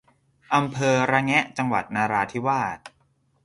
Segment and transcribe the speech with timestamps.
[0.55, 2.77] อำเภอระแงะ จังหวัดนราธิวาส